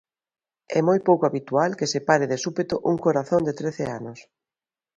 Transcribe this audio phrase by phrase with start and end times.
[0.77, 4.19] É moi pouco habitual que se pare de súpeto un corazón de trece anos.